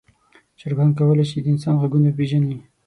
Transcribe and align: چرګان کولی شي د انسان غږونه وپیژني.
چرګان 0.59 0.89
کولی 0.99 1.25
شي 1.29 1.37
د 1.41 1.47
انسان 1.53 1.75
غږونه 1.81 2.09
وپیژني. 2.11 2.55